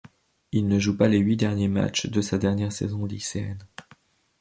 Il 0.51 0.67
ne 0.67 0.79
joue 0.79 0.97
pas 0.97 1.07
les 1.07 1.19
huit 1.19 1.37
derniers 1.37 1.67
matchs 1.67 2.07
de 2.07 2.21
sa 2.21 2.39
dernière 2.39 2.71
saison 2.71 3.05
lycéenne. 3.05 3.59